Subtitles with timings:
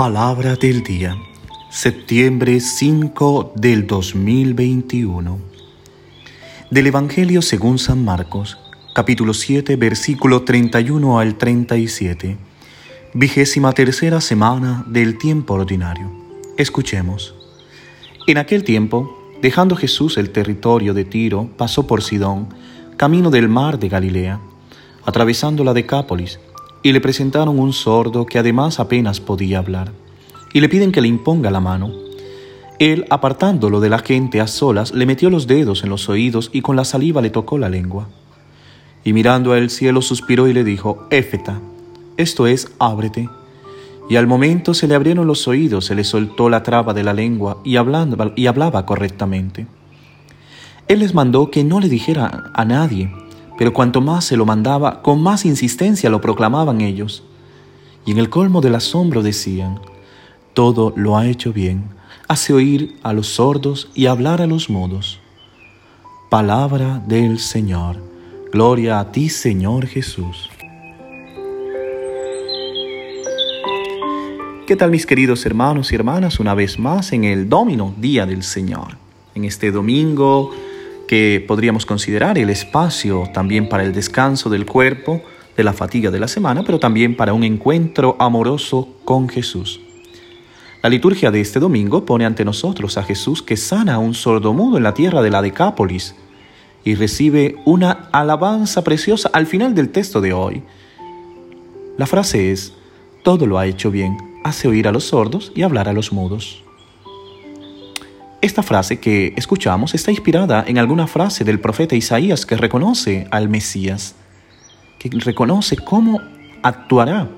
[0.00, 1.18] Palabra del día,
[1.68, 5.38] septiembre 5 del 2021.
[6.70, 8.56] Del Evangelio según San Marcos,
[8.94, 12.38] capítulo 7, versículo 31 al 37.
[13.12, 16.10] Vigésima tercera semana del tiempo ordinario.
[16.56, 17.34] Escuchemos.
[18.26, 22.48] En aquel tiempo, dejando Jesús el territorio de Tiro, pasó por Sidón,
[22.96, 24.40] camino del mar de Galilea,
[25.04, 26.38] atravesando la Decápolis
[26.82, 29.92] y le presentaron un sordo que además apenas podía hablar,
[30.52, 31.92] y le piden que le imponga la mano.
[32.78, 36.62] Él, apartándolo de la gente a solas, le metió los dedos en los oídos y
[36.62, 38.08] con la saliva le tocó la lengua.
[39.04, 41.60] Y mirando al cielo suspiró y le dijo, Éfeta,
[42.16, 43.28] esto es, ábrete.
[44.08, 47.12] Y al momento se le abrieron los oídos, se le soltó la traba de la
[47.12, 49.66] lengua y, y hablaba correctamente.
[50.88, 53.12] Él les mandó que no le dijera a nadie,
[53.60, 57.22] pero cuanto más se lo mandaba, con más insistencia lo proclamaban ellos.
[58.06, 59.80] Y en el colmo del asombro decían,
[60.54, 61.84] todo lo ha hecho bien,
[62.26, 65.20] hace oír a los sordos y hablar a los mudos.
[66.30, 68.02] Palabra del Señor.
[68.50, 70.48] Gloria a ti, Señor Jesús.
[74.66, 76.40] ¿Qué tal mis queridos hermanos y hermanas?
[76.40, 78.96] Una vez más en el Domino, Día del Señor.
[79.34, 80.50] En este domingo
[81.10, 85.20] que podríamos considerar el espacio también para el descanso del cuerpo,
[85.56, 89.80] de la fatiga de la semana, pero también para un encuentro amoroso con Jesús.
[90.84, 94.76] La liturgia de este domingo pone ante nosotros a Jesús que sana a un sordomudo
[94.76, 96.14] en la tierra de la Decápolis
[96.84, 100.62] y recibe una alabanza preciosa al final del texto de hoy.
[101.98, 102.72] La frase es,
[103.24, 106.62] todo lo ha hecho bien, hace oír a los sordos y hablar a los mudos.
[108.42, 113.50] Esta frase que escuchamos está inspirada en alguna frase del profeta Isaías que reconoce al
[113.50, 114.14] Mesías,
[114.98, 116.22] que reconoce cómo
[116.62, 117.28] actuará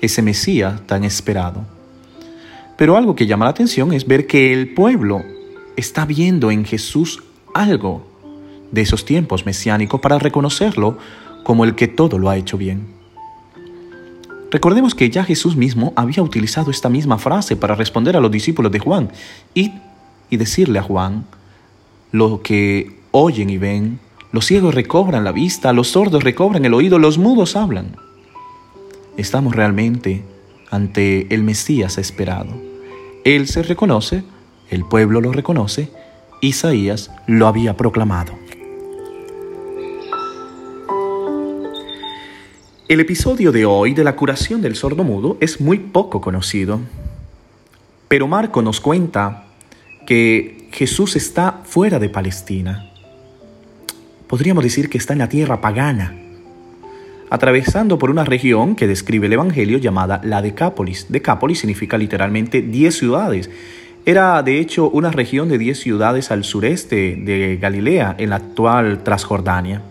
[0.00, 1.64] ese Mesías tan esperado.
[2.76, 5.22] Pero algo que llama la atención es ver que el pueblo
[5.76, 7.22] está viendo en Jesús
[7.54, 8.04] algo
[8.72, 10.98] de esos tiempos mesiánicos para reconocerlo
[11.44, 12.98] como el que todo lo ha hecho bien.
[14.50, 18.72] Recordemos que ya Jesús mismo había utilizado esta misma frase para responder a los discípulos
[18.72, 19.10] de Juan
[19.54, 19.72] y
[20.30, 21.26] y decirle a Juan,
[22.12, 24.00] lo que oyen y ven,
[24.32, 27.96] los ciegos recobran la vista, los sordos recobran el oído, los mudos hablan.
[29.16, 30.22] Estamos realmente
[30.70, 32.54] ante el Mesías esperado.
[33.24, 34.22] Él se reconoce,
[34.70, 35.90] el pueblo lo reconoce,
[36.40, 38.32] Isaías lo había proclamado.
[42.88, 46.80] El episodio de hoy de la curación del sordo mudo es muy poco conocido,
[48.08, 49.47] pero Marco nos cuenta
[50.08, 52.90] que Jesús está fuera de Palestina.
[54.26, 56.14] Podríamos decir que está en la tierra pagana,
[57.28, 61.08] atravesando por una región que describe el Evangelio llamada la Decápolis.
[61.10, 63.50] Decápolis significa literalmente diez ciudades.
[64.06, 69.02] Era de hecho una región de diez ciudades al sureste de Galilea, en la actual
[69.02, 69.82] Transjordania,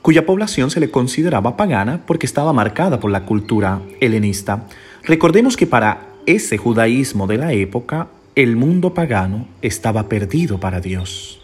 [0.00, 4.66] cuya población se le consideraba pagana porque estaba marcada por la cultura helenista.
[5.02, 11.40] Recordemos que para ese judaísmo de la época, el mundo pagano estaba perdido para Dios.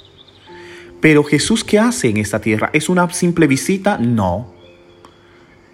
[1.01, 2.69] Pero Jesús, ¿qué hace en esta tierra?
[2.75, 3.97] ¿Es una simple visita?
[3.97, 4.53] No.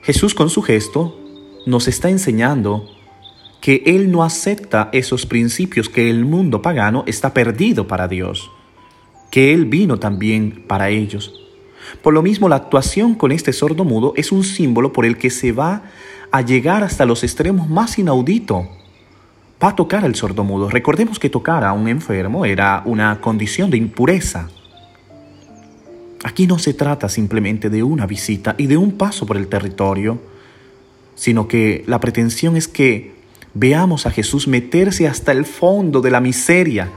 [0.01, 1.19] Jesús con su gesto
[1.67, 2.89] nos está enseñando
[3.61, 8.53] que Él no acepta esos principios, que el mundo pagano está perdido para Dios,
[9.33, 11.35] que Él vino también para ellos.
[12.01, 15.31] Por lo mismo, la actuación con este sordo mudo es un símbolo por el que
[15.31, 15.83] se va
[16.31, 18.69] a llegar hasta los extremos más inauditos
[19.63, 20.71] va a tocar al sordomudo.
[20.71, 24.49] Recordemos que tocar a un enfermo era una condición de impureza.
[26.25, 30.21] Aquí no se trata simplemente de una visita y de un paso por el territorio,
[31.15, 33.15] sino que la pretensión es que
[33.55, 36.91] veamos a Jesús meterse hasta el fondo de la miseria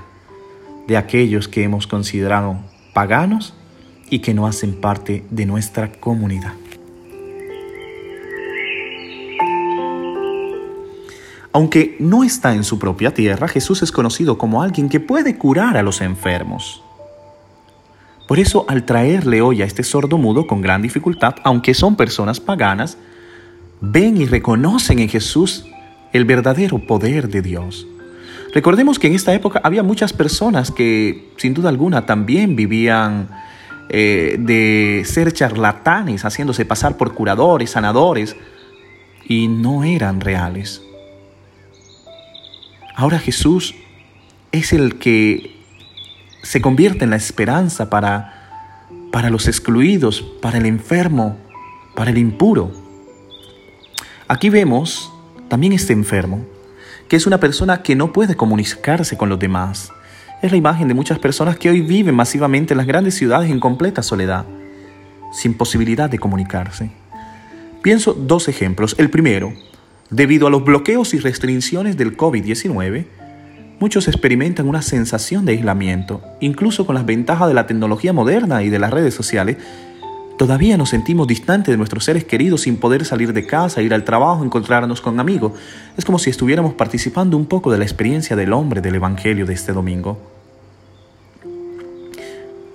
[0.87, 2.59] de aquellos que hemos considerado
[2.93, 3.55] paganos
[4.09, 6.53] y que no hacen parte de nuestra comunidad.
[11.53, 15.75] Aunque no está en su propia tierra, Jesús es conocido como alguien que puede curar
[15.75, 16.81] a los enfermos.
[18.27, 22.39] Por eso, al traerle hoy a este sordo mudo con gran dificultad, aunque son personas
[22.39, 22.97] paganas,
[23.81, 25.65] ven y reconocen en Jesús
[26.13, 27.85] el verdadero poder de Dios.
[28.53, 33.27] Recordemos que en esta época había muchas personas que, sin duda alguna, también vivían
[33.89, 38.37] eh, de ser charlatanes, haciéndose pasar por curadores, sanadores,
[39.27, 40.81] y no eran reales.
[43.01, 43.73] Ahora Jesús
[44.51, 45.55] es el que
[46.43, 51.35] se convierte en la esperanza para, para los excluidos, para el enfermo,
[51.95, 52.71] para el impuro.
[54.27, 55.11] Aquí vemos
[55.47, 56.45] también está enfermo,
[57.07, 59.91] que es una persona que no puede comunicarse con los demás.
[60.43, 63.59] Es la imagen de muchas personas que hoy viven masivamente en las grandes ciudades en
[63.59, 64.45] completa soledad,
[65.33, 66.91] sin posibilidad de comunicarse.
[67.81, 68.93] Pienso dos ejemplos.
[68.99, 69.53] El primero,
[70.11, 73.05] debido a los bloqueos y restricciones del COVID-19,
[73.79, 78.69] muchos experimentan una sensación de aislamiento, incluso con las ventajas de la tecnología moderna y
[78.69, 79.57] de las redes sociales.
[80.37, 84.03] Todavía nos sentimos distantes de nuestros seres queridos sin poder salir de casa, ir al
[84.03, 85.53] trabajo, encontrarnos con amigos.
[85.97, 89.53] Es como si estuviéramos participando un poco de la experiencia del hombre del Evangelio de
[89.53, 90.19] este domingo.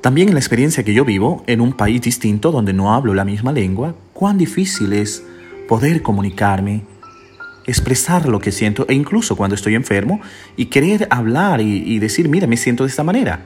[0.00, 3.24] También en la experiencia que yo vivo, en un país distinto donde no hablo la
[3.24, 5.24] misma lengua, cuán difícil es
[5.68, 6.84] poder comunicarme,
[7.66, 10.20] expresar lo que siento e incluso cuando estoy enfermo
[10.56, 13.44] y querer hablar y, decir, mira, me siento de esta manera.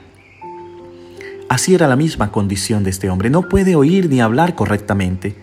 [1.49, 3.31] Así era la misma condición de este hombre.
[3.31, 5.34] No puede oír ni hablar correctamente.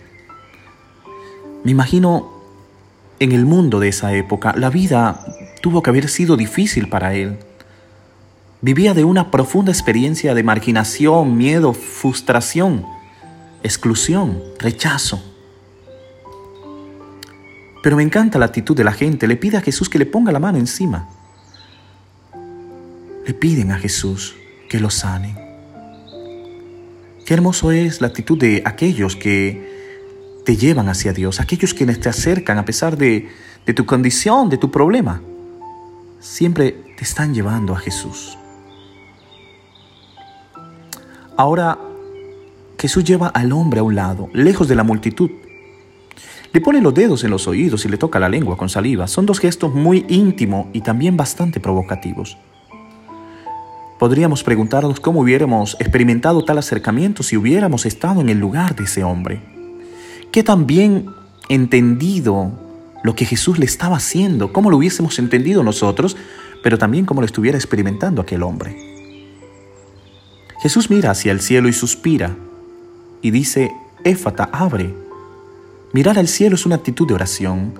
[1.64, 2.32] Me imagino
[3.18, 5.20] en el mundo de esa época, la vida
[5.60, 7.36] tuvo que haber sido difícil para él.
[8.60, 12.86] Vivía de una profunda experiencia de marginación, miedo, frustración,
[13.62, 15.22] exclusión, rechazo.
[17.88, 19.26] Pero me encanta la actitud de la gente.
[19.26, 21.08] Le pide a Jesús que le ponga la mano encima.
[23.26, 24.36] Le piden a Jesús
[24.68, 25.34] que lo sane.
[27.24, 32.10] Qué hermoso es la actitud de aquellos que te llevan hacia Dios, aquellos que te
[32.10, 33.30] acercan a pesar de,
[33.64, 35.22] de tu condición, de tu problema.
[36.20, 38.36] Siempre te están llevando a Jesús.
[41.38, 41.78] Ahora
[42.78, 45.30] Jesús lleva al hombre a un lado, lejos de la multitud,
[46.58, 49.06] le pone los dedos en los oídos y le toca la lengua con saliva.
[49.06, 52.36] Son dos gestos muy íntimos y también bastante provocativos.
[54.00, 59.04] Podríamos preguntarnos cómo hubiéramos experimentado tal acercamiento si hubiéramos estado en el lugar de ese
[59.04, 59.40] hombre.
[60.32, 61.06] ¿Qué tan bien
[61.48, 62.50] entendido
[63.04, 64.52] lo que Jesús le estaba haciendo?
[64.52, 66.16] ¿Cómo lo hubiésemos entendido nosotros?
[66.64, 68.76] Pero también cómo lo estuviera experimentando aquel hombre.
[70.60, 72.34] Jesús mira hacia el cielo y suspira
[73.22, 73.70] y dice,
[74.02, 75.07] Éfata, abre.
[75.92, 77.74] Mirar al cielo es una actitud de oración.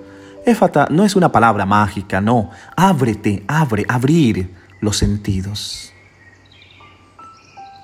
[0.47, 2.51] Éfata no es una palabra mágica, no.
[2.77, 4.51] Ábrete, abre, abrir
[4.81, 5.93] los sentidos.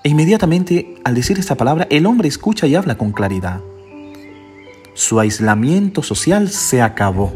[0.02, 3.60] E inmediatamente, al decir esta palabra, el hombre escucha y habla con claridad.
[4.94, 7.32] Su aislamiento social se acabó.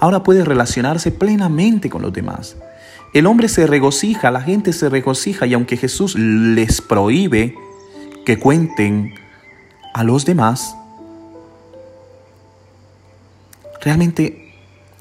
[0.00, 2.56] Ahora puede relacionarse plenamente con los demás.
[3.14, 7.54] El hombre se regocija, la gente se regocija y aunque Jesús les prohíbe
[8.24, 9.14] que cuenten
[9.94, 10.74] a los demás,
[13.82, 14.54] Realmente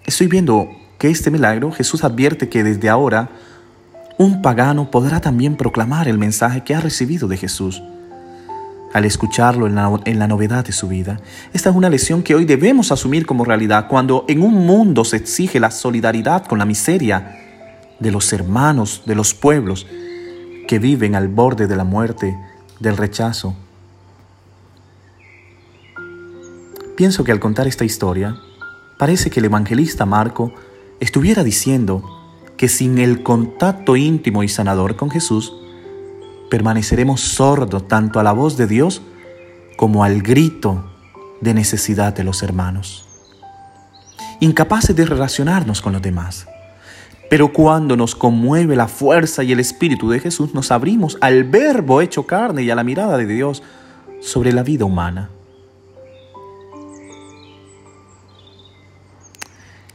[0.05, 3.29] estoy viendo que este milagro Jesús advierte que desde ahora
[4.17, 7.81] un pagano podrá también proclamar el mensaje que ha recibido de Jesús
[8.93, 9.75] al escucharlo en
[10.19, 11.21] la, novedad de su vida.
[11.53, 15.15] Esta es una lección que hoy debemos asumir como realidad cuando en un mundo se
[15.15, 17.37] exige la solidaridad con la miseria
[17.99, 19.87] de los hermanos, de los pueblos
[20.67, 22.35] que viven al borde de la muerte,
[22.79, 23.55] del rechazo.
[26.97, 28.35] Pienso que al contar esta historia,
[29.01, 30.53] parece que el evangelista Marco
[30.99, 32.03] estuviera diciendo
[32.55, 35.55] que sin el contacto íntimo y sanador con Jesús,
[36.51, 39.01] permaneceremos sordos tanto a la voz de Dios
[39.75, 40.85] como al grito
[41.41, 43.07] de necesidad de los hermanos,
[44.39, 46.45] incapaces de relacionarnos con los demás.
[47.27, 52.01] Pero cuando nos conmueve la fuerza y el espíritu de Jesús, nos abrimos al verbo
[52.01, 53.63] hecho carne y a la mirada de Dios
[54.21, 55.31] sobre la vida humana.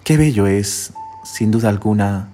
[0.07, 0.93] Qué bello es,
[1.25, 2.29] sin duda alguna,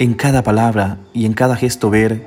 [0.00, 2.26] en cada palabra y en cada gesto ver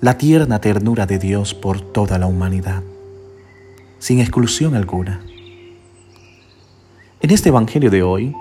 [0.00, 2.82] la tierna ternura de Dios por toda la humanidad,
[3.98, 5.20] sin exclusión alguna.
[7.20, 8.34] En este Evangelio de hoy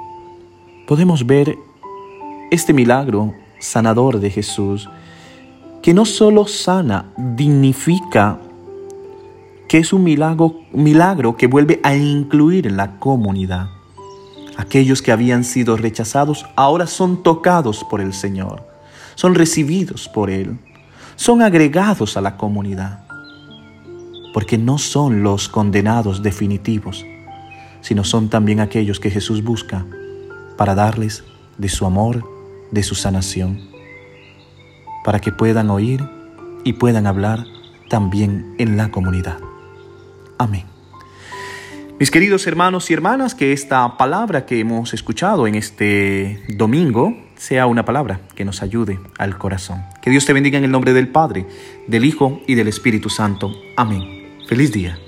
[0.88, 1.58] podemos ver
[2.50, 4.90] este milagro sanador de Jesús,
[5.82, 8.40] que no solo sana, dignifica,
[9.68, 13.83] que es un milagro, milagro que vuelve a incluir la comunidad.
[14.58, 18.68] Aquellos que habían sido rechazados ahora son tocados por el Señor,
[19.16, 20.58] son recibidos por Él,
[21.16, 23.04] son agregados a la comunidad,
[24.34, 27.06] porque no son los condenados definitivos,
[27.82, 29.86] sino son también aquellos que Jesús busca
[30.58, 31.24] para darles
[31.58, 32.24] de su amor,
[32.72, 33.60] de su sanación,
[35.04, 36.04] para que puedan oír
[36.64, 37.46] y puedan hablar
[37.90, 39.38] también en la comunidad.
[40.38, 40.73] Amén.
[42.04, 47.66] Mis queridos hermanos y hermanas, que esta palabra que hemos escuchado en este domingo sea
[47.66, 49.86] una palabra que nos ayude al corazón.
[50.02, 51.46] Que Dios te bendiga en el nombre del Padre,
[51.88, 53.54] del Hijo y del Espíritu Santo.
[53.78, 54.34] Amén.
[54.50, 55.00] Feliz día.